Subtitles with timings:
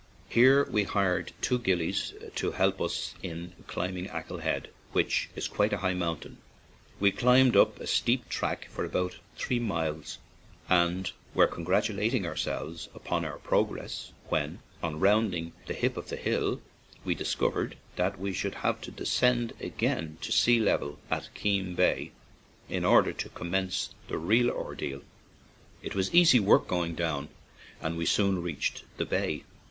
[0.29, 5.73] Here we hired two gillies to help us in climbing Achill Head, which is quite
[5.73, 6.39] a high mountain.
[6.99, 10.17] We climbed up a steep track for about three miles,
[10.67, 16.15] and were con gratulating ourselves upon our progress, when, on rounding the hip of the
[16.15, 16.63] hill,
[17.05, 21.75] we discovered that we should have to de scend again to sea level at Keem
[21.75, 25.03] Bay, 8 4 ACHILL ISLAND in order to commence the real ordeal.
[25.83, 27.29] It was easy work going down,
[27.79, 29.43] and we soon reached the bay.